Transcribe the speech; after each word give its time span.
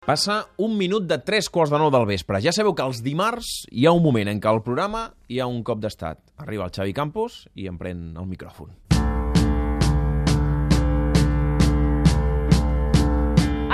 Passa 0.00 0.46
un 0.56 0.78
minut 0.80 1.04
de 1.04 1.18
tres 1.20 1.50
quarts 1.52 1.68
de 1.68 1.76
nou 1.76 1.90
del 1.92 2.06
vespre. 2.08 2.38
Ja 2.40 2.54
sabeu 2.56 2.72
que 2.72 2.84
els 2.88 3.02
dimarts 3.04 3.66
hi 3.68 3.84
ha 3.84 3.90
un 3.92 4.00
moment 4.00 4.30
en 4.32 4.38
què 4.40 4.48
al 4.48 4.62
programa 4.64 5.10
hi 5.28 5.42
ha 5.42 5.46
un 5.46 5.58
cop 5.60 5.82
d'estat. 5.82 6.16
Arriba 6.40 6.64
el 6.64 6.72
Xavi 6.72 6.94
Campos 6.96 7.42
i 7.52 7.66
em 7.68 7.76
pren 7.76 8.14
el 8.16 8.24
micròfon. 8.30 8.72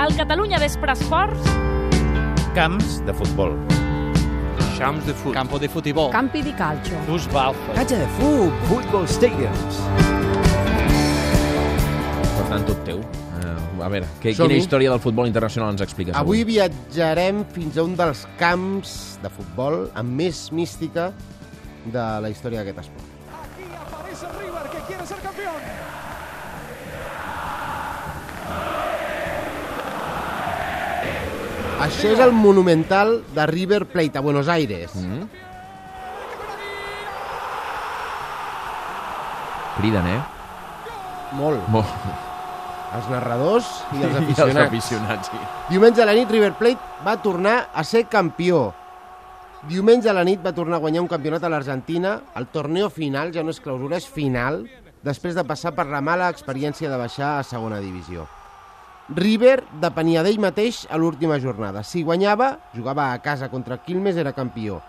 Al 0.03 0.11
Catalunya 0.19 0.59
Vespre 0.59 0.91
Esports, 0.97 1.47
Camps 2.57 2.97
de 3.07 3.15
futbol. 3.15 3.55
Champs 4.75 5.07
de 5.07 5.15
fut. 5.15 5.31
Campo 5.33 5.57
de 5.63 5.69
futebol. 5.71 6.11
Campi 6.11 6.41
di 6.43 6.51
calcio. 6.59 6.99
Fußball. 7.07 7.55
Cancha 7.77 8.01
de 8.03 8.09
fut, 8.19 8.67
football 8.67 9.07
stadiums. 9.07 9.79
Per 12.35 12.49
tant, 12.51 12.67
tot 12.67 12.83
teu. 12.83 12.99
A 13.83 13.89
veure, 13.89 14.07
que, 14.21 14.33
quina 14.33 14.57
història 14.57 14.91
del 14.93 15.01
futbol 15.03 15.27
internacional 15.29 15.69
ens 15.73 15.83
expliques 15.85 16.15
Avui 16.17 16.43
viatjarem 16.47 17.43
fins 17.53 17.77
a 17.77 17.85
un 17.85 17.93
dels 17.97 18.25
camps 18.39 18.95
de 19.23 19.31
futbol 19.33 19.85
amb 19.97 20.17
més 20.21 20.47
mística 20.51 21.11
de 21.87 22.07
la 22.23 22.31
història 22.33 22.63
d'aquest 22.63 22.87
esport. 22.87 23.13
Això 31.87 32.09
és 32.09 32.19
el 32.19 32.33
monumental 32.33 33.19
de 33.35 33.45
River 33.45 33.85
Plate 33.85 34.17
a 34.17 34.21
Buenos 34.25 34.49
Aires. 34.49 34.95
Mm? 34.97 35.27
Criden, 39.77 40.07
eh? 40.07 40.21
Molt. 41.37 41.67
Molt. 41.69 42.26
Els 42.95 43.07
narradors 43.11 43.67
i 43.91 44.03
els 44.03 44.13
I 44.13 44.17
aficionats. 44.21 44.55
els 44.55 44.61
aficionats, 44.67 45.31
sí. 45.31 45.39
Diumenge 45.69 46.01
a 46.01 46.05
la 46.07 46.13
nit, 46.15 46.29
River 46.31 46.53
Plate 46.55 47.03
va 47.05 47.17
tornar 47.21 47.69
a 47.73 47.83
ser 47.83 48.05
campió. 48.07 48.73
Diumenge 49.67 50.07
a 50.09 50.13
la 50.15 50.23
nit 50.23 50.39
va 50.45 50.53
tornar 50.55 50.77
a 50.77 50.79
guanyar 50.79 51.01
un 51.01 51.09
campionat 51.11 51.43
a 51.43 51.49
l'Argentina. 51.49 52.21
El 52.35 52.47
torneo 52.47 52.89
final, 52.89 53.33
ja 53.35 53.43
no 53.43 53.51
és 53.51 53.59
clausura, 53.59 53.97
és 53.97 54.07
final, 54.07 54.63
després 55.03 55.35
de 55.35 55.43
passar 55.43 55.73
per 55.75 55.87
la 55.89 56.01
mala 56.01 56.29
experiència 56.31 56.89
de 56.89 56.97
baixar 56.97 57.37
a 57.39 57.43
segona 57.43 57.81
divisió. 57.83 58.27
River 59.09 59.63
depenia 59.81 60.23
d'ell 60.23 60.39
mateix 60.39 60.85
a 60.91 60.97
l'última 60.99 61.39
jornada. 61.39 61.83
Si 61.83 62.03
guanyava, 62.03 62.57
jugava 62.75 63.11
a 63.11 63.19
casa 63.23 63.49
contra 63.49 63.79
Quilmes, 63.83 64.17
era 64.17 64.35
campió. 64.35 64.81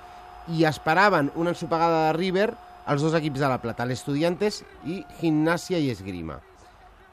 I 0.48 0.65
esperaven 0.65 1.33
una 1.37 1.50
ensopegada 1.50 2.06
de 2.06 2.17
River 2.17 2.50
els 2.89 3.03
dos 3.03 3.15
equips 3.15 3.41
de 3.42 3.48
la 3.50 3.59
Plata, 3.61 3.84
l'Estudiantes 3.84 4.62
i 4.89 5.03
Gimnàsia 5.20 5.78
i 5.78 5.91
Esgrima. 5.92 6.39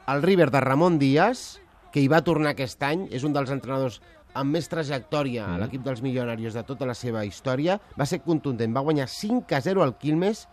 El 0.06 0.22
River 0.22 0.52
de 0.52 0.60
Ramon 0.60 1.00
Díaz, 1.00 1.58
que 1.90 1.98
hi 1.98 2.06
va 2.06 2.22
tornar 2.22 2.52
aquest 2.54 2.82
any, 2.86 3.08
és 3.10 3.24
un 3.26 3.32
dels 3.34 3.50
entrenadors 3.50 3.98
amb 4.38 4.54
més 4.54 4.68
trajectòria 4.70 5.48
a 5.50 5.56
l'equip 5.58 5.82
dels 5.82 6.02
milionaris 6.04 6.54
de 6.54 6.62
tota 6.68 6.86
la 6.86 6.94
seva 6.94 7.24
història, 7.26 7.80
va 7.98 8.06
ser 8.06 8.20
contundent, 8.22 8.70
va 8.76 8.84
guanyar 8.86 9.08
5 9.10 9.50
a 9.50 9.60
0 9.66 9.82
al 9.82 9.96
Quilmes 9.98 10.44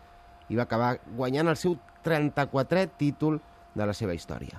i 0.50 0.58
va 0.58 0.66
acabar 0.66 0.96
guanyant 1.20 1.54
el 1.54 1.60
seu 1.62 1.78
34è 2.02 2.88
títol 2.98 3.38
de 3.76 3.86
la 3.86 3.94
seva 3.94 4.18
història. 4.18 4.58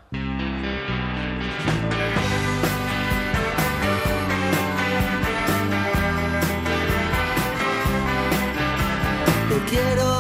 Te 9.51 9.59
quiero, 9.71 10.14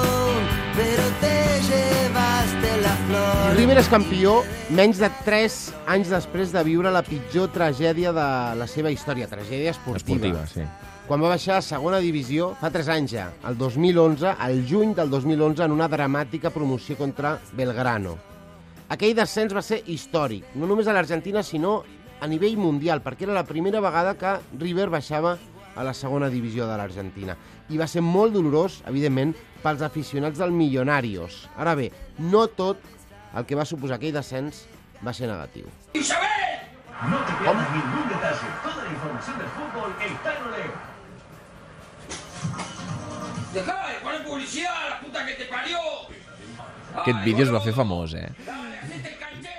River 3.65 3.79
és 3.81 3.87
campió 3.89 4.33
menys 4.77 4.98
de 5.01 5.09
3 5.25 5.55
anys 5.89 6.11
després 6.12 6.51
de 6.53 6.61
viure 6.67 6.91
la 6.93 7.01
pitjor 7.01 7.47
tragèdia 7.48 8.11
de 8.12 8.25
la 8.61 8.67
seva 8.69 8.91
història, 8.93 9.25
tragèdia 9.25 9.71
esportiva. 9.73 10.43
Esportiva, 10.43 10.43
sí. 10.53 10.67
Quan 11.09 11.23
va 11.25 11.31
baixar 11.33 11.55
a 11.56 11.62
segona 11.65 11.97
divisió, 12.05 12.51
fa 12.61 12.69
3 12.69 12.91
anys 12.93 13.15
ja, 13.15 13.25
el 13.48 13.56
2011, 13.56 14.34
al 14.37 14.61
juny 14.69 14.93
del 14.98 15.09
2011, 15.09 15.65
en 15.65 15.73
una 15.79 15.89
dramàtica 15.89 16.53
promoció 16.53 16.99
contra 17.00 17.38
Belgrano. 17.56 18.19
Aquell 18.93 19.16
descens 19.16 19.56
va 19.56 19.65
ser 19.65 19.81
històric, 19.88 20.53
no 20.61 20.69
només 20.69 20.84
a 20.84 20.93
l'Argentina, 20.93 21.41
sinó 21.41 21.78
a 22.21 22.28
nivell 22.28 22.61
mundial, 22.61 23.00
perquè 23.00 23.25
era 23.25 23.38
la 23.38 23.49
primera 23.49 23.81
vegada 23.81 24.12
que 24.21 24.34
River 24.61 24.91
baixava 24.93 25.38
a 25.75 25.87
la 25.88 25.97
segona 25.97 26.28
divisió 26.28 26.69
de 26.69 26.77
l'Argentina. 26.77 27.38
I 27.72 27.81
va 27.81 27.88
ser 27.88 28.05
molt 28.05 28.37
dolorós, 28.37 28.83
evidentment, 28.93 29.33
pels 29.65 29.81
aficionats 29.81 30.37
del 30.37 30.53
Millonarios. 30.53 31.47
Ara 31.56 31.72
bé, 31.81 31.88
no 32.21 32.44
tot 32.53 32.93
el 33.37 33.47
que 33.47 33.59
va 33.59 33.65
suposar 33.67 33.99
aquell 33.99 34.15
descens 34.15 34.65
va 35.05 35.12
ser 35.12 35.28
negatiu. 35.31 35.67
No 37.05 37.19
te 37.27 37.33
pierdas 37.41 37.71
ningún 37.75 38.09
detalle. 38.09 38.50
Toda 38.62 38.84
la 38.84 38.91
información 38.91 39.39
del 39.39 39.49
fútbol 39.49 39.95
está 40.00 40.37
en 40.37 40.43
Olé. 40.49 40.67
Dejá 43.53 43.89
de 43.89 43.94
poner 44.03 44.25
publicidad, 44.25 44.89
la 44.91 45.00
puta 45.00 45.27
que 45.27 45.34
te 45.34 45.44
parió. 45.44 45.78
Aquest 46.94 47.25
vídeo 47.25 47.44
es 47.44 47.53
va 47.53 47.61
fer 47.61 47.75
famós, 47.75 48.15
eh? 48.15 48.31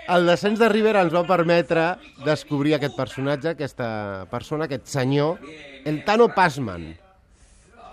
El 0.07 0.27
descens 0.29 0.59
de 0.59 0.69
River 0.69 0.95
ens 1.01 1.13
va 1.13 1.23
permetre 1.27 1.85
descobrir 2.25 2.75
aquest 2.77 2.95
personatge, 2.95 3.55
aquesta 3.55 4.27
persona, 4.31 4.65
aquest 4.65 4.87
senyor, 4.87 5.41
el 5.83 6.03
Tano 6.05 6.29
Passman. 6.33 6.93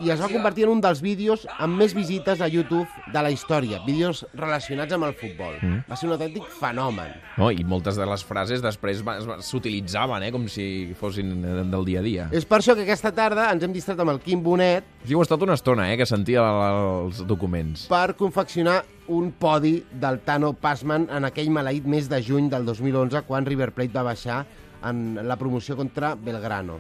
I 0.01 0.11
es 0.11 0.21
va 0.21 0.29
convertir 0.33 0.65
en 0.65 0.71
un 0.73 0.81
dels 0.83 1.03
vídeos 1.05 1.45
amb 1.63 1.77
més 1.79 1.93
visites 1.95 2.41
a 2.43 2.49
YouTube 2.51 2.89
de 3.13 3.21
la 3.23 3.31
història, 3.31 3.79
vídeos 3.87 4.25
relacionats 4.35 4.93
amb 4.97 5.05
el 5.07 5.13
futbol. 5.15 5.55
Mm. 5.61 5.83
Va 5.91 5.97
ser 5.97 6.09
un 6.09 6.15
autèntic 6.17 6.49
fenomen. 6.59 7.13
No, 7.39 7.51
I 7.53 7.63
moltes 7.69 7.97
de 8.01 8.07
les 8.09 8.25
frases 8.27 8.63
després 8.65 9.05
s'utilitzaven, 9.47 10.25
eh? 10.27 10.33
Com 10.35 10.49
si 10.51 10.67
fossin 10.99 11.31
del 11.71 11.85
dia 11.87 12.01
a 12.01 12.03
dia. 12.03 12.29
És 12.35 12.47
per 12.49 12.59
això 12.63 12.75
que 12.75 12.83
aquesta 12.87 13.13
tarda 13.15 13.51
ens 13.53 13.63
hem 13.63 13.73
distrat 13.77 14.01
amb 14.03 14.15
el 14.15 14.21
Quim 14.25 14.43
Bonet 14.43 14.89
Sí, 15.05 15.15
ho 15.15 15.21
ha 15.21 15.27
estat 15.29 15.43
una 15.43 15.55
estona, 15.59 15.91
eh? 15.93 15.97
Que 16.01 16.07
sentia 16.07 16.43
els 16.43 17.23
documents. 17.27 17.87
per 17.93 18.15
confeccionar 18.17 18.81
un 19.13 19.33
podi 19.33 19.83
del 19.93 20.21
Tano 20.25 20.53
Passman 20.55 21.09
en 21.11 21.25
aquell 21.29 21.51
maleït 21.51 21.85
mes 21.87 22.09
de 22.09 22.23
juny 22.23 22.49
del 22.51 22.65
2011, 22.65 23.23
quan 23.27 23.45
River 23.47 23.73
Plate 23.73 23.93
va 23.93 24.05
baixar 24.13 24.45
en 24.85 25.21
la 25.29 25.37
promoció 25.37 25.77
contra 25.77 26.15
Belgrano. 26.15 26.79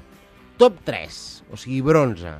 Top 0.56 0.80
3, 0.84 1.44
o 1.52 1.56
sigui, 1.56 1.80
bronze. 1.82 2.32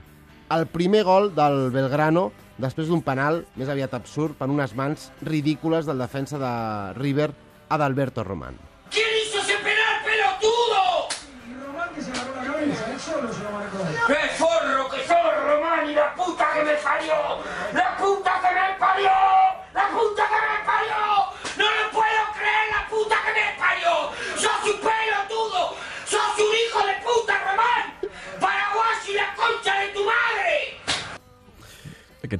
El 0.53 0.67
primer 0.69 1.01
gol 1.09 1.31
del 1.33 1.71
Belgrano, 1.73 2.27
després 2.61 2.91
d'un 2.91 3.01
penal 3.07 3.39
més 3.57 3.71
aviat 3.73 3.95
absurd, 3.97 4.37
per 4.37 4.51
unes 4.53 4.75
mans 4.77 5.07
ridícules 5.25 5.89
del 5.89 6.05
defensa 6.05 6.41
de 6.43 6.53
River, 6.99 7.31
Adalberto 7.73 8.27
Román. 8.27 8.61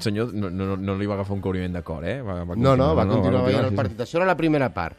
Aquest 0.03 0.11
senyor 0.11 0.33
no, 0.35 0.51
no, 0.51 0.77
no 0.77 0.97
li 0.99 1.07
va 1.07 1.15
agafar 1.15 1.37
un 1.37 1.43
cobriment 1.45 1.77
de 1.79 1.83
cor, 1.87 2.03
eh? 2.05 2.19
Va, 2.27 2.43
va 2.43 2.57
No, 2.59 2.75
no, 2.77 2.91
va 2.99 3.07
continuar 3.07 3.45
veient 3.47 3.69
el 3.69 3.77
partit. 3.79 4.01
Això 4.03 4.19
era 4.19 4.27
la 4.27 4.37
primera 4.37 4.69
part. 4.75 4.99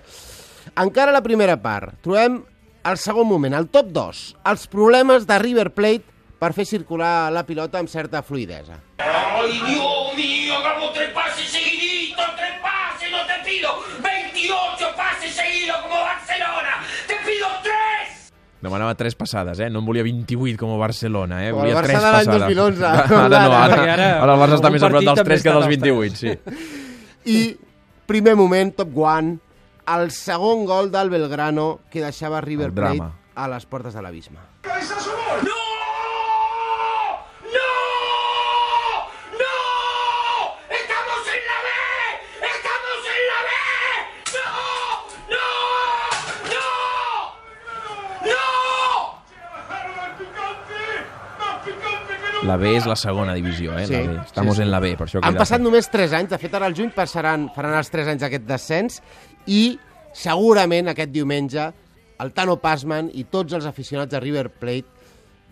Encara 0.80 1.12
la 1.12 1.22
primera 1.22 1.58
part, 1.60 1.98
trobem 2.06 2.40
el 2.88 3.00
segon 3.00 3.28
moment, 3.28 3.56
el 3.58 3.68
top 3.68 3.92
2, 3.92 4.22
els 4.52 4.64
problemes 4.72 5.28
de 5.28 5.40
River 5.44 5.70
Plate 5.76 6.08
per 6.40 6.54
fer 6.56 6.66
circular 6.68 7.32
la 7.36 7.44
pilota 7.48 7.80
amb 7.80 7.92
certa 7.92 8.24
fluidesa. 8.24 8.80
¡Ay, 9.04 9.60
Dios 9.68 10.16
mío! 10.16 10.56
¡Hagamos 10.56 10.94
tres 10.94 11.12
Demanava 18.64 18.96
tres 18.96 19.16
passades, 19.20 19.60
eh? 19.60 19.70
No 19.70 19.82
en 19.84 19.88
volia 19.90 20.04
28 20.08 20.56
com 20.60 20.72
a 20.72 20.78
Barcelona, 20.80 21.42
eh? 21.44 21.52
Com 21.52 21.66
el 21.66 21.74
Volia 21.74 21.76
Barça 21.82 21.90
tres 21.90 22.00
de 22.00 22.12
l'any 22.14 22.28
passades. 22.32 22.48
2011. 22.48 22.86
Ara 23.24 23.28
no, 23.44 23.56
ara, 23.60 23.80
ara, 23.84 24.08
ara 24.24 24.36
el 24.38 24.40
Barça 24.40 24.56
està 24.62 24.72
més 24.72 24.84
a 24.84 24.92
prop 24.94 25.04
dels 25.04 25.20
també 25.20 25.36
3 25.36 25.44
que 25.44 25.52
dels 25.52 25.68
dels 25.68 25.82
28, 25.84 26.16
sí. 26.22 26.32
I 27.36 27.40
primer 28.08 28.38
moment, 28.40 28.72
top 28.80 28.96
one, 29.04 29.36
el 29.98 30.12
segon 30.16 30.64
gol 30.70 30.88
del 30.96 31.12
Belgrano 31.12 31.68
que 31.92 32.00
deixava 32.04 32.40
River. 32.40 32.72
Plate 32.72 33.12
a 33.36 33.48
les 33.50 33.66
portes 33.66 33.94
de 33.94 34.02
l'abisme. 34.02 34.40
¡No! 34.64 34.72
¡No! 37.56 37.72
¡No! 39.42 39.56
¡Estamos 40.70 41.24
en 41.34 41.42
la 41.50 41.60
B! 41.66 41.70
¡Estamos 42.54 43.02
en 43.12 43.22
la 43.30 43.40
B! 43.44 43.52
¡No! 44.38 44.48
¡No! 45.34 45.48
¡No! 46.54 46.68
¡No! 48.30 48.44
La 52.44 52.58
B 52.60 52.74
és 52.76 52.84
la 52.90 52.96
segona 53.00 53.34
divisió, 53.38 53.72
eh? 53.80 53.86
Sí, 53.88 53.94
la 53.94 54.02
B. 54.02 54.16
Estamos 54.26 54.56
sí, 54.56 54.60
sí. 54.60 54.64
en 54.66 54.72
la 54.72 54.80
B, 54.84 54.90
per 55.00 55.08
això 55.08 55.22
Han 55.24 55.38
passat 55.40 55.62
només 55.64 55.88
3 55.88 56.16
anys, 56.18 56.32
de 56.34 56.40
fet 56.42 56.58
ara 56.58 56.68
al 56.68 56.76
juny 56.76 56.90
passaran, 56.92 57.48
faran 57.56 57.78
els 57.78 57.92
3 57.94 58.10
anys 58.12 58.26
aquest 58.28 58.44
descens 58.50 59.00
i 59.48 59.78
segurament 60.14 60.92
aquest 60.92 61.14
diumenge 61.14 61.70
el 62.24 62.34
Tano 62.36 62.58
Passman 62.60 63.10
i 63.16 63.24
tots 63.32 63.56
els 63.56 63.68
aficionats 63.70 64.12
de 64.12 64.20
River 64.20 64.50
Plate 64.52 64.92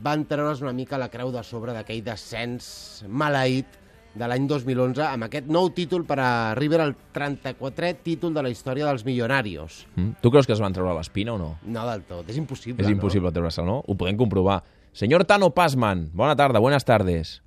van 0.03 0.25
treure's 0.27 0.63
una 0.65 0.73
mica 0.75 0.99
la 0.99 1.07
creu 1.13 1.31
de 1.31 1.43
sobre 1.47 1.75
d'aquell 1.75 2.03
descens 2.03 3.05
maleït 3.07 3.79
de 4.11 4.27
l'any 4.27 4.43
2011 4.49 5.05
amb 5.05 5.29
aquest 5.29 5.47
nou 5.47 5.69
títol 5.71 6.03
per 6.07 6.17
a 6.19 6.31
River, 6.59 6.81
el 6.83 6.93
34è 7.15 7.93
títol 8.03 8.35
de 8.35 8.43
la 8.43 8.51
història 8.51 8.89
dels 8.89 9.05
milionarios. 9.07 9.85
Mm? 9.95 10.19
Tu 10.19 10.31
creus 10.33 10.49
que 10.49 10.57
es 10.57 10.63
van 10.63 10.75
treure 10.75 10.97
l'espina 10.97 11.37
o 11.37 11.39
no? 11.39 11.53
No 11.63 11.87
del 11.87 12.03
tot, 12.09 12.27
és 12.27 12.39
impossible, 12.41 12.83
És 12.83 12.91
impossible 12.91 13.31
treure-se'l, 13.31 13.67
no? 13.67 13.79
Ho 13.87 13.95
podem 13.95 14.19
comprovar. 14.19 14.59
Senyor 14.93 15.25
Tano 15.25 15.51
Passman, 15.51 16.09
bona 16.13 16.35
tarda, 16.35 16.59
buenas 16.59 16.83
tardes. 16.85 17.43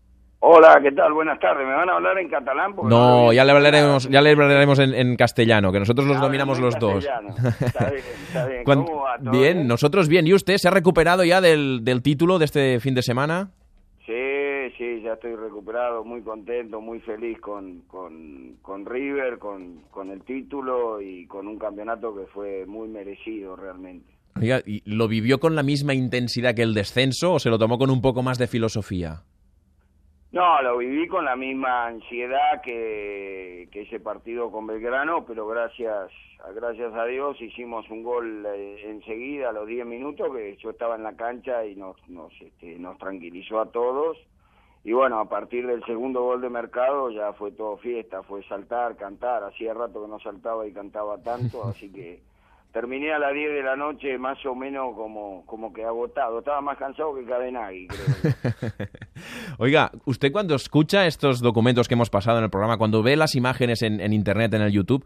Hola, 0.46 0.78
¿qué 0.82 0.92
tal? 0.92 1.12
Buenas 1.14 1.38
tardes. 1.40 1.66
¿Me 1.66 1.72
van 1.72 1.88
a 1.88 1.94
hablar 1.94 2.18
en 2.18 2.28
catalán? 2.28 2.74
Porque 2.74 2.90
No, 2.94 3.32
ya 3.32 3.44
le 3.46 3.52
hablaremos, 3.52 4.08
ya 4.10 4.20
le 4.20 4.30
hablaremos 4.32 4.78
en, 4.78 4.94
en 4.94 5.16
castellano, 5.16 5.72
que 5.72 5.78
nosotros 5.78 6.06
los 6.06 6.18
Ah, 6.18 6.20
dominamos 6.20 6.58
los 6.60 6.78
dos. 6.78 7.06
Está 7.60 7.90
bien, 7.90 8.02
está 8.26 8.46
bien. 8.46 8.64
¿Cómo 8.66 9.02
va 9.02 9.18
todo 9.18 9.30
bien, 9.30 9.54
bien? 9.56 9.66
nosotros 9.68 10.06
bien. 10.08 10.26
¿Y 10.26 10.34
usted 10.34 10.56
se 10.58 10.68
ha 10.68 10.70
recuperado 10.70 11.24
ya 11.24 11.40
del, 11.40 11.80
del 11.82 12.02
título 12.02 12.38
de 12.38 12.44
este 12.44 12.80
fin 12.80 12.94
de 12.94 13.00
semana? 13.02 13.52
Sí, 14.04 14.12
sí, 14.76 15.00
ya 15.02 15.14
estoy 15.14 15.34
recuperado, 15.34 16.04
muy 16.04 16.20
contento, 16.20 16.78
muy 16.82 17.00
feliz 17.00 17.40
con, 17.40 17.80
con, 17.86 18.56
con 18.60 18.84
River, 18.84 19.38
con, 19.38 19.80
con 19.90 20.10
el 20.10 20.22
título 20.24 21.00
y 21.00 21.26
con 21.26 21.46
un 21.48 21.58
campeonato 21.58 22.14
que 22.14 22.26
fue 22.26 22.66
muy 22.66 22.88
merecido 22.88 23.56
realmente. 23.56 24.12
Oiga, 24.40 24.60
¿y 24.66 24.82
¿lo 24.84 25.06
vivió 25.06 25.38
con 25.38 25.54
la 25.54 25.62
misma 25.62 25.94
intensidad 25.94 26.54
que 26.54 26.62
el 26.62 26.74
descenso 26.74 27.34
o 27.34 27.38
se 27.38 27.50
lo 27.50 27.58
tomó 27.58 27.78
con 27.78 27.90
un 27.90 28.02
poco 28.02 28.22
más 28.22 28.38
de 28.38 28.46
filosofía? 28.46 29.22
No, 30.34 30.60
lo 30.62 30.78
viví 30.78 31.06
con 31.06 31.24
la 31.24 31.36
misma 31.36 31.86
ansiedad 31.86 32.60
que, 32.64 33.68
que 33.70 33.82
ese 33.82 34.00
partido 34.00 34.50
con 34.50 34.66
Belgrano, 34.66 35.24
pero 35.24 35.46
gracias, 35.46 36.10
gracias 36.56 36.92
a 36.92 37.04
Dios 37.04 37.40
hicimos 37.40 37.88
un 37.88 38.02
gol 38.02 38.44
eh, 38.44 38.90
enseguida 38.90 39.50
a 39.50 39.52
los 39.52 39.68
10 39.68 39.86
minutos, 39.86 40.34
que 40.34 40.56
yo 40.56 40.70
estaba 40.70 40.96
en 40.96 41.04
la 41.04 41.14
cancha 41.14 41.64
y 41.64 41.76
nos, 41.76 41.96
nos, 42.08 42.32
este, 42.40 42.76
nos 42.80 42.98
tranquilizó 42.98 43.60
a 43.60 43.70
todos. 43.70 44.18
Y 44.82 44.92
bueno, 44.92 45.20
a 45.20 45.28
partir 45.28 45.68
del 45.68 45.84
segundo 45.84 46.24
gol 46.24 46.40
de 46.40 46.50
mercado 46.50 47.12
ya 47.12 47.32
fue 47.34 47.52
todo 47.52 47.76
fiesta, 47.76 48.24
fue 48.24 48.42
saltar, 48.48 48.96
cantar. 48.96 49.44
Hacía 49.44 49.72
rato 49.72 50.02
que 50.02 50.08
no 50.08 50.18
saltaba 50.18 50.66
y 50.66 50.72
cantaba 50.72 51.22
tanto, 51.22 51.62
así 51.68 51.92
que 51.92 52.20
terminé 52.74 53.10
a 53.14 53.18
las 53.18 53.32
10 53.32 53.52
de 53.52 53.62
la 53.62 53.76
noche 53.76 54.18
más 54.18 54.36
o 54.44 54.54
menos 54.54 54.94
como, 54.94 55.46
como 55.46 55.72
que 55.72 55.82
agotado. 55.84 56.40
Estaba 56.40 56.60
más 56.60 56.76
cansado 56.76 57.14
que 57.14 57.24
Cadenagui, 57.24 57.86
creo. 57.86 58.72
Oiga, 59.58 59.90
usted 60.04 60.30
cuando 60.32 60.54
escucha 60.56 61.06
estos 61.06 61.40
documentos 61.40 61.88
que 61.88 61.94
hemos 61.94 62.10
pasado 62.10 62.38
en 62.38 62.44
el 62.44 62.50
programa, 62.50 62.76
cuando 62.76 63.02
ve 63.02 63.16
las 63.16 63.34
imágenes 63.36 63.80
en, 63.82 64.12
Internet, 64.12 64.52
en 64.54 64.62
el 64.62 64.72
YouTube, 64.72 65.04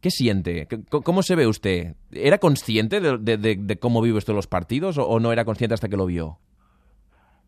¿qué 0.00 0.10
siente? 0.10 0.66
¿Qué- 0.66 0.84
co- 0.88 1.02
¿Cómo 1.02 1.22
se 1.22 1.34
ve 1.34 1.46
usted? 1.46 1.96
¿Era 2.12 2.38
consciente 2.38 3.00
de, 3.00 3.78
cómo 3.78 4.00
vive 4.00 4.16
usted 4.18 4.32
los 4.32 4.46
partidos 4.46 4.96
o 4.98 5.20
no 5.20 5.32
era 5.32 5.44
consciente 5.44 5.74
hasta 5.74 5.88
que 5.88 5.96
lo 5.96 6.06
vio? 6.06 6.38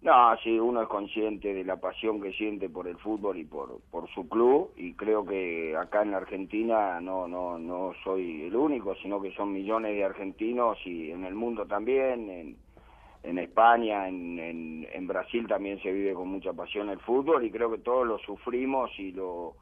No, 0.03 0.37
sí, 0.43 0.59
uno 0.59 0.83
es 0.83 0.89
consciente 0.89 1.55
de 1.55 1.65
la 1.65 1.77
pasión 1.77 2.21
que 2.21 2.33
siente 2.33 2.69
por 2.69 2.89
el 2.89 2.97
fútbol 2.97 3.39
y 3.39 3.45
por, 3.45 3.81
por 3.93 4.11
su 4.11 4.29
club 4.29 4.73
y 4.77 4.95
creo 4.95 5.25
que 5.25 5.77
acá 5.77 6.03
en 6.03 6.11
la 6.11 6.17
Argentina 6.17 7.01
no, 7.01 7.29
no, 7.29 7.57
no 7.57 7.93
soy 8.03 8.43
el 8.47 8.57
único, 8.57 8.97
sino 8.97 9.23
que 9.23 9.33
son 9.35 9.53
millones 9.53 9.95
de 9.95 10.05
argentinos 10.05 10.77
y 10.85 11.13
en 11.13 11.25
el 11.25 11.37
mundo 11.37 11.67
también, 11.67 12.29
en, 12.29 12.57
en 13.23 13.39
España, 13.39 14.09
en, 14.09 14.41
en, 14.41 14.89
en 14.93 15.07
Brasil 15.07 15.47
también 15.47 15.81
se 15.81 15.93
vive 15.93 16.15
con 16.15 16.27
mucha 16.27 16.53
pasión 16.53 16.91
el 16.91 16.99
fútbol 16.99 17.45
y 17.45 17.53
creo 17.53 17.71
que 17.71 17.79
todos 17.79 18.05
lo 18.05 18.19
sufrimos 18.19 18.91
y 18.99 19.13
lo 19.13 19.55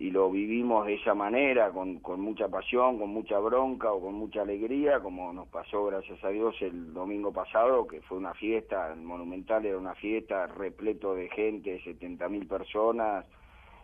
y 0.00 0.10
lo 0.10 0.30
vivimos 0.30 0.86
de 0.86 0.94
esa 0.94 1.14
manera, 1.14 1.70
con, 1.72 2.00
con 2.00 2.22
mucha 2.22 2.48
pasión, 2.48 2.98
con 2.98 3.10
mucha 3.10 3.38
bronca 3.38 3.92
o 3.92 4.00
con 4.00 4.14
mucha 4.14 4.40
alegría, 4.40 4.98
como 5.00 5.30
nos 5.34 5.46
pasó, 5.48 5.84
gracias 5.84 6.24
a 6.24 6.30
Dios, 6.30 6.56
el 6.62 6.94
domingo 6.94 7.34
pasado, 7.34 7.86
que 7.86 8.00
fue 8.00 8.16
una 8.16 8.32
fiesta, 8.32 8.94
el 8.94 9.02
Monumental 9.02 9.66
era 9.66 9.76
una 9.76 9.94
fiesta 9.94 10.46
repleto 10.46 11.14
de 11.14 11.28
gente, 11.28 11.82
70.000 11.84 12.48
personas, 12.48 13.26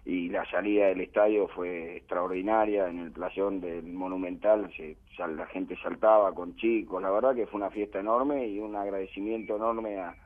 y 0.06 0.30
la 0.30 0.48
salida 0.50 0.86
del 0.86 1.02
estadio 1.02 1.48
fue 1.48 1.96
extraordinaria, 1.98 2.88
en 2.88 3.00
el 3.00 3.12
playón 3.12 3.60
del 3.60 3.84
Monumental 3.92 4.72
se, 4.74 4.96
sal- 5.18 5.36
la 5.36 5.44
gente 5.48 5.76
saltaba 5.82 6.32
con 6.32 6.56
chicos, 6.56 7.02
la 7.02 7.10
verdad 7.10 7.34
que 7.34 7.46
fue 7.46 7.58
una 7.58 7.68
fiesta 7.70 8.00
enorme 8.00 8.46
y 8.48 8.58
un 8.58 8.74
agradecimiento 8.74 9.56
enorme 9.56 9.98
a, 9.98 10.16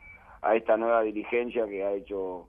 a 0.43 0.55
esta 0.55 0.77
nueva 0.77 1.03
dirigencia 1.03 1.67
que 1.67 1.83
ha 1.83 1.93
hecho, 1.95 2.47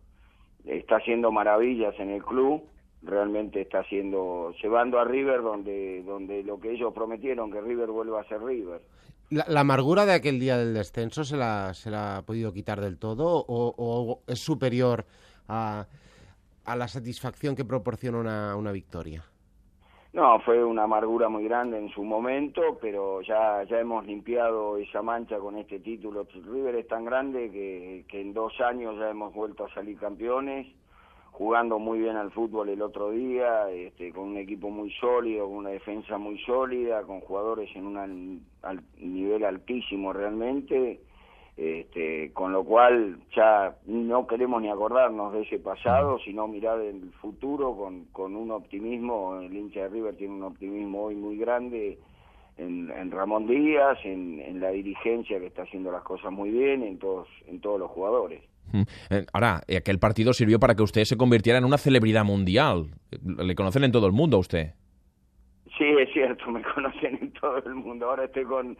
está 0.63 0.97
haciendo 0.97 1.31
maravillas 1.31 1.99
en 1.99 2.11
el 2.11 2.23
club, 2.23 2.61
realmente 3.03 3.61
está 3.61 3.79
haciendo, 3.79 4.53
llevando 4.61 4.99
a 4.99 5.05
River 5.05 5.41
donde, 5.41 6.03
donde 6.03 6.43
lo 6.43 6.59
que 6.59 6.71
ellos 6.71 6.93
prometieron, 6.93 7.51
que 7.51 7.61
River 7.61 7.89
vuelva 7.89 8.21
a 8.21 8.27
ser 8.27 8.41
River. 8.41 8.81
La, 9.29 9.45
la 9.47 9.61
amargura 9.61 10.05
de 10.05 10.13
aquel 10.13 10.39
día 10.39 10.57
del 10.57 10.73
descenso 10.73 11.23
se 11.23 11.37
la, 11.37 11.73
se 11.73 11.89
la 11.89 12.17
ha 12.17 12.21
podido 12.23 12.51
quitar 12.53 12.81
del 12.81 12.97
todo 12.99 13.45
o, 13.47 13.73
o 13.77 14.21
es 14.27 14.39
superior 14.39 15.05
a, 15.47 15.87
a 16.65 16.75
la 16.75 16.87
satisfacción 16.87 17.55
que 17.55 17.65
proporciona 17.65 18.19
una, 18.19 18.55
una 18.55 18.71
victoria? 18.71 19.23
No, 20.13 20.41
fue 20.41 20.61
una 20.61 20.83
amargura 20.83 21.29
muy 21.29 21.45
grande 21.45 21.77
en 21.77 21.89
su 21.89 22.03
momento, 22.03 22.77
pero 22.81 23.21
ya, 23.21 23.63
ya 23.63 23.79
hemos 23.79 24.05
limpiado 24.05 24.75
esa 24.77 25.01
mancha 25.01 25.39
con 25.39 25.57
este 25.57 25.79
título. 25.79 26.27
River 26.33 26.75
es 26.75 26.87
tan 26.87 27.05
grande 27.05 27.49
que, 27.49 28.03
que 28.09 28.19
en 28.19 28.33
dos 28.33 28.59
años 28.59 28.95
ya 28.99 29.09
hemos 29.09 29.33
vuelto 29.33 29.63
a 29.63 29.73
salir 29.73 29.97
campeones, 29.97 30.67
jugando 31.31 31.79
muy 31.79 31.99
bien 31.99 32.17
al 32.17 32.31
fútbol 32.31 32.69
el 32.69 32.81
otro 32.81 33.09
día, 33.11 33.69
este, 33.71 34.11
con 34.11 34.29
un 34.29 34.37
equipo 34.37 34.69
muy 34.69 34.91
sólido, 34.93 35.47
con 35.47 35.57
una 35.57 35.69
defensa 35.71 36.17
muy 36.17 36.37
sólida, 36.39 37.03
con 37.03 37.21
jugadores 37.21 37.69
en 37.75 37.85
un 37.87 37.97
al- 38.61 38.83
nivel 38.99 39.43
altísimo 39.45 40.13
realmente. 40.13 40.99
Este, 41.57 42.31
con 42.33 42.53
lo 42.53 42.63
cual 42.63 43.19
ya 43.35 43.75
no 43.85 44.25
queremos 44.25 44.61
ni 44.61 44.69
acordarnos 44.69 45.33
de 45.33 45.41
ese 45.41 45.59
pasado, 45.59 46.17
sino 46.19 46.47
mirar 46.47 46.79
el 46.79 47.11
futuro 47.21 47.75
con, 47.75 48.05
con 48.05 48.35
un 48.35 48.51
optimismo, 48.51 49.35
el 49.35 49.55
hincha 49.55 49.81
de 49.81 49.89
River 49.89 50.15
tiene 50.15 50.33
un 50.33 50.43
optimismo 50.43 51.03
hoy 51.03 51.15
muy 51.15 51.37
grande 51.37 51.99
en, 52.57 52.91
en 52.91 53.11
Ramón 53.11 53.47
Díaz, 53.47 53.97
en, 54.03 54.39
en 54.39 54.59
la 54.59 54.69
dirigencia 54.69 55.39
que 55.39 55.47
está 55.47 55.63
haciendo 55.63 55.91
las 55.91 56.03
cosas 56.03 56.31
muy 56.31 56.49
bien, 56.49 56.83
en 56.83 56.99
todos, 56.99 57.27
en 57.47 57.59
todos 57.59 57.79
los 57.79 57.91
jugadores. 57.91 58.41
Mm. 58.71 58.81
Eh, 59.09 59.25
Ahora, 59.33 59.61
eh, 59.67 59.77
aquel 59.77 59.99
partido 59.99 60.33
sirvió 60.33 60.59
para 60.59 60.75
que 60.75 60.83
usted 60.83 61.03
se 61.03 61.17
convirtiera 61.17 61.59
en 61.59 61.65
una 61.65 61.77
celebridad 61.77 62.23
mundial. 62.23 62.87
Le 63.23 63.55
conocen 63.55 63.83
en 63.83 63.91
todo 63.91 64.07
el 64.07 64.13
mundo 64.13 64.37
a 64.37 64.39
usted. 64.39 64.73
Sí, 65.77 65.85
es 65.85 66.11
cierto, 66.13 66.49
me 66.51 66.61
conocen 66.61 67.17
en 67.21 67.31
todo 67.33 67.57
el 67.57 67.75
mundo. 67.75 68.09
Ahora 68.09 68.25
estoy 68.25 68.43
con, 68.45 68.77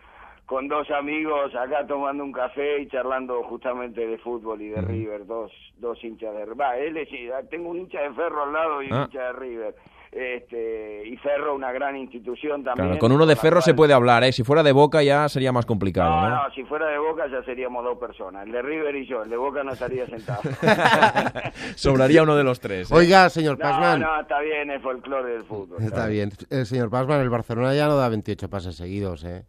con 0.52 0.68
dos 0.68 0.92
amigos 0.92 1.56
acá 1.56 1.88
tomando 1.88 2.26
un 2.26 2.34
café 2.34 2.82
y 2.82 2.88
charlando 2.90 3.42
justamente 3.44 4.06
de 4.06 4.18
fútbol 4.18 4.62
y 4.62 4.68
de 4.68 4.82
River, 4.82 5.26
dos, 5.26 5.50
dos 5.78 5.98
hinchas 6.04 6.34
de 6.36 6.44
River. 6.46 6.68
Él 6.78 6.98
es, 6.98 7.08
tengo 7.50 7.70
un 7.70 7.78
hincha 7.80 8.02
de 8.02 8.12
Ferro 8.12 8.44
al 8.44 8.52
lado 8.52 8.84
y 8.84 8.88
un 8.88 8.94
Ah. 8.94 9.04
hincha 9.06 9.24
de 9.28 9.32
River. 9.32 9.76
Este, 10.12 11.08
y 11.08 11.16
Ferro, 11.16 11.56
una 11.56 11.72
gran 11.72 11.96
institución 11.96 12.66
también. 12.66 12.88
Claro, 12.90 13.00
con 13.00 13.14
uno 13.14 13.26
de 13.26 13.38
ferro 13.38 13.62
se 13.62 13.74
puede 13.74 13.94
hablar, 13.94 14.26
¿eh? 14.26 14.34
Si 14.34 14.44
fuera 14.44 14.62
de 14.62 14.74
boca 14.74 15.02
ya 15.02 15.30
sería 15.30 15.54
más 15.54 15.66
complicado, 15.66 16.10
No, 16.10 16.30
¿no? 16.30 16.44
no, 16.44 16.52
si 16.54 16.66
fuera 16.66 16.88
de 16.90 16.98
Boca 16.98 17.28
ya 17.32 17.42
seríamos 17.46 17.82
dos 17.86 17.98
personas, 17.98 18.46
el 18.46 18.52
de 18.52 18.62
River 18.62 18.94
y 18.98 19.06
yo, 19.08 19.24
el 19.24 19.30
de 19.30 19.38
Boca 19.38 19.64
no 19.64 19.72
estaría 19.72 20.06
sentado. 20.08 20.42
Sobraría 21.76 22.24
uno 22.24 22.36
de 22.36 22.44
los 22.44 22.60
tres. 22.60 22.92
¿eh? 22.92 22.94
Oiga, 22.94 23.30
señor 23.30 23.58
no, 23.58 23.64
Pazman. 23.64 24.02
no, 24.02 24.20
está 24.22 24.42
bien, 24.42 24.70
es 24.72 24.82
folclore 24.82 25.32
del 25.32 25.44
fútbol. 25.44 25.82
Está 25.82 26.08
bien. 26.08 26.32
Eh, 26.50 26.66
señor 26.66 26.90
Pazman, 26.90 27.22
el 27.22 27.30
Barcelona 27.30 27.74
ya 27.74 27.88
no 27.88 27.96
da 27.96 28.10
28 28.10 28.50
pases 28.50 28.76
seguidos, 28.76 29.24
¿eh? 29.24 29.46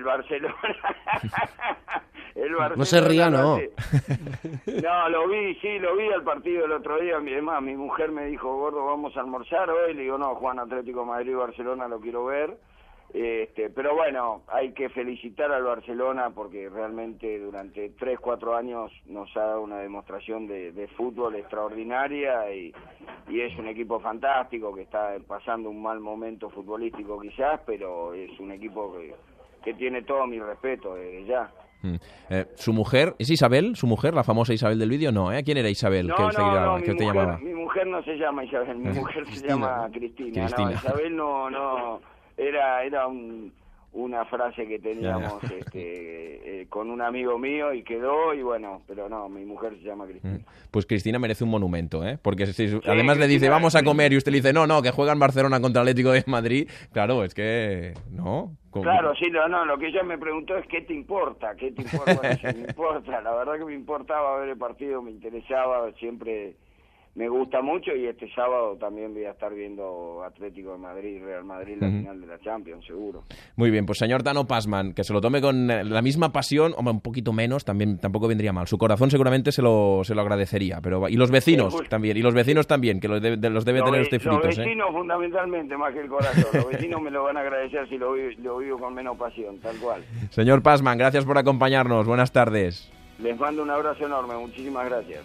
El 0.00 0.04
Barcelona. 0.04 0.54
el 2.34 2.54
Barcelona. 2.54 2.74
No 2.76 2.84
se 2.86 3.00
ría, 3.02 3.28
no. 3.28 3.58
No, 4.82 5.08
lo 5.10 5.28
vi, 5.28 5.54
sí, 5.56 5.78
lo 5.78 5.94
vi 5.94 6.10
al 6.10 6.22
partido 6.22 6.64
el 6.64 6.72
otro 6.72 6.98
día. 6.98 7.18
Mi, 7.20 7.32
además, 7.32 7.62
mi 7.62 7.76
mujer 7.76 8.10
me 8.10 8.26
dijo, 8.26 8.56
gordo, 8.56 8.86
vamos 8.86 9.14
a 9.16 9.20
almorzar 9.20 9.68
hoy. 9.68 9.92
Le 9.92 10.02
digo, 10.02 10.16
no, 10.16 10.34
Juan 10.36 10.58
Atlético 10.58 11.04
Madrid 11.04 11.36
Barcelona 11.36 11.86
lo 11.86 12.00
quiero 12.00 12.24
ver. 12.24 12.56
Este, 13.12 13.68
pero 13.70 13.94
bueno, 13.94 14.42
hay 14.46 14.72
que 14.72 14.88
felicitar 14.88 15.50
al 15.52 15.64
Barcelona 15.64 16.30
porque 16.30 16.70
realmente 16.70 17.40
durante 17.40 17.90
tres, 17.90 18.20
cuatro 18.20 18.56
años 18.56 18.92
nos 19.04 19.36
ha 19.36 19.40
dado 19.40 19.62
una 19.62 19.80
demostración 19.80 20.46
de, 20.46 20.70
de 20.70 20.86
fútbol 20.86 21.34
extraordinaria 21.34 22.54
y, 22.54 22.72
y 23.28 23.40
es 23.40 23.58
un 23.58 23.66
equipo 23.66 23.98
fantástico 23.98 24.72
que 24.72 24.82
está 24.82 25.16
pasando 25.26 25.68
un 25.70 25.82
mal 25.82 25.98
momento 25.98 26.50
futbolístico 26.50 27.20
quizás, 27.20 27.60
pero 27.66 28.14
es 28.14 28.38
un 28.38 28.52
equipo 28.52 28.92
que, 28.92 29.12
que 29.64 29.74
tiene 29.74 30.02
todo 30.02 30.26
mi 30.26 30.38
respeto 30.38 30.94
desde 30.94 31.24
ya. 31.26 31.50
Mm. 31.82 31.94
Eh, 32.30 32.46
¿Su 32.56 32.72
mujer, 32.74 33.14
es 33.18 33.30
Isabel? 33.30 33.74
¿Su 33.74 33.86
mujer, 33.86 34.12
la 34.14 34.22
famosa 34.22 34.52
Isabel 34.52 34.78
del 34.78 34.90
vídeo? 34.90 35.12
No, 35.12 35.32
¿eh? 35.32 35.42
¿Quién 35.42 35.56
era 35.58 35.68
Isabel? 35.70 36.06
No, 36.08 36.14
que 36.16 36.22
usted, 36.24 36.38
no, 36.42 36.44
quería- 36.50 36.60
no, 36.66 36.74
que 36.76 36.82
mi 36.82 36.90
usted 36.90 37.04
mujer, 37.04 37.20
llamaba? 37.22 37.38
mi 37.38 37.54
mujer 37.54 37.86
no 37.86 38.02
se 38.02 38.16
llama 38.16 38.44
Isabel, 38.44 38.76
mi 38.76 38.90
mujer 39.00 39.26
se 39.28 39.48
llama. 39.48 39.88
Cristina. 39.92 40.42
Cristina. 40.44 40.70
No, 40.70 40.76
Isabel 40.76 41.16
no, 41.16 41.50
no, 41.50 42.00
era, 42.36 42.82
era 42.84 43.06
un, 43.06 43.52
una 43.92 44.24
frase 44.24 44.66
que 44.66 44.78
teníamos 44.78 45.42
este, 45.44 46.62
eh, 46.62 46.66
con 46.68 46.90
un 46.90 47.02
amigo 47.02 47.38
mío 47.38 47.72
y 47.74 47.82
quedó 47.82 48.32
y 48.34 48.42
bueno, 48.42 48.82
pero 48.86 49.08
no, 49.08 49.28
mi 49.28 49.44
mujer 49.44 49.76
se 49.78 49.84
llama 49.84 50.06
Cristina. 50.06 50.38
Pues 50.70 50.86
Cristina 50.86 51.18
merece 51.18 51.44
un 51.44 51.50
monumento, 51.50 52.06
¿eh? 52.06 52.18
Porque 52.22 52.46
si, 52.46 52.80
además 52.86 53.18
le 53.18 53.26
dice, 53.26 53.48
vamos 53.48 53.74
a 53.74 53.82
comer, 53.82 54.12
y 54.12 54.16
usted 54.16 54.30
le 54.30 54.38
dice, 54.38 54.52
no, 54.52 54.66
no, 54.66 54.80
que 54.80 54.92
juega 54.92 55.12
en 55.12 55.18
Barcelona 55.18 55.60
contra 55.60 55.82
Atlético 55.82 56.12
de 56.12 56.22
Madrid, 56.26 56.68
claro, 56.92 57.24
es 57.24 57.34
que, 57.34 57.94
¿no? 58.10 58.56
Claro, 58.72 59.12
sí, 59.16 59.28
no, 59.30 59.48
no, 59.48 59.64
lo 59.64 59.76
que 59.78 59.88
ella 59.88 60.04
me 60.04 60.16
preguntó 60.16 60.56
es 60.56 60.66
qué 60.68 60.82
te 60.82 60.94
importa, 60.94 61.56
qué 61.56 61.72
te 61.72 61.82
importa, 61.82 62.14
Bueno, 62.20 62.38
me 62.42 62.68
importa, 62.68 63.20
la 63.20 63.34
verdad 63.34 63.58
que 63.58 63.64
me 63.64 63.74
importaba 63.74 64.38
ver 64.38 64.50
el 64.50 64.56
partido, 64.56 65.02
me 65.02 65.10
interesaba, 65.10 65.90
siempre 65.98 66.54
me 67.16 67.28
gusta 67.28 67.60
mucho 67.60 67.94
y 67.94 68.06
este 68.06 68.32
sábado 68.34 68.76
también 68.78 69.12
voy 69.12 69.24
a 69.24 69.32
estar 69.32 69.52
viendo 69.52 70.22
Atlético 70.24 70.72
de 70.72 70.78
Madrid, 70.78 71.20
Real 71.22 71.44
Madrid, 71.44 71.76
la 71.80 71.88
final 71.88 72.20
de 72.20 72.26
la 72.28 72.38
Champions, 72.38 72.86
seguro. 72.86 73.24
Muy 73.56 73.70
bien, 73.70 73.84
pues 73.84 73.98
señor 73.98 74.22
Tano 74.22 74.46
Pasman, 74.46 74.94
que 74.94 75.02
se 75.02 75.12
lo 75.12 75.20
tome 75.20 75.40
con 75.40 75.70
eh, 75.70 75.84
la 75.84 76.02
misma 76.02 76.32
pasión, 76.32 76.72
hombre, 76.76 76.92
un 76.92 77.00
poquito 77.00 77.32
menos, 77.32 77.64
también 77.64 77.98
tampoco 77.98 78.28
vendría 78.28 78.52
mal. 78.52 78.68
Su 78.68 78.78
corazón 78.78 79.10
seguramente 79.10 79.50
se 79.52 79.60
lo, 79.60 80.02
se 80.04 80.14
lo 80.14 80.20
agradecería, 80.20 80.80
pero 80.80 81.08
y 81.08 81.16
los 81.16 81.30
vecinos 81.30 81.72
Sí, 81.72 81.78
justo. 81.78 81.90
también, 81.90 82.16
y 82.16 82.22
los 82.22 82.32
vecinos 82.32 82.66
también, 82.68 83.00
que 83.00 83.08
los 83.08 83.20
de- 83.20 83.36
los 83.50 83.64
debe 83.64 83.80
Los 83.80 83.86
tener 83.90 84.00
ve- 84.00 84.04
usted 84.04 84.22
Los 84.22 84.38
fritos, 84.38 84.58
¿eh? 84.58 84.60
vecinos 84.62 84.90
fundamentalmente 84.92 85.76
más 85.76 85.92
que 85.92 86.00
el 86.00 86.08
corazón, 86.08 86.44
los 86.54 86.68
vecinos 86.68 87.02
me 87.02 87.10
lo 87.10 87.24
van 87.24 87.36
a 87.36 87.40
agradecer 87.40 87.88
si 87.88 87.98
lo, 87.98 88.14
lo 88.14 88.58
vivo 88.58 88.78
con 88.78 88.94
menos 88.94 89.16
pasión, 89.18 89.58
tal 89.58 89.76
cual. 89.78 90.04
Señor 90.30 90.62
Pasman, 90.62 90.96
gracias 90.96 91.24
por 91.24 91.36
acompañarnos, 91.36 92.06
buenas 92.06 92.30
tardes. 92.32 92.90
Les 93.18 93.38
mando 93.38 93.62
un 93.62 93.70
abrazo 93.70 94.06
enorme, 94.06 94.34
muchísimas 94.36 94.88
gracias. 94.88 95.20